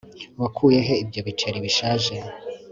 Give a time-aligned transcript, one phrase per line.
[0.41, 2.13] Wakuye he ibyo biceri bishaje